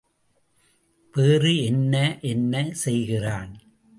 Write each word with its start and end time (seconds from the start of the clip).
வேறு 1.15 1.63
என்ன 1.63 2.17
என்ன 2.21 2.71
செய்கிறான்? 2.71 3.51